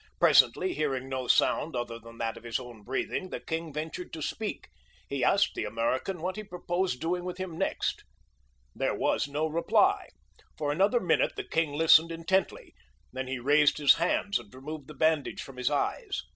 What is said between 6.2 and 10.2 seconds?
what he purposed doing with him next. There was no reply.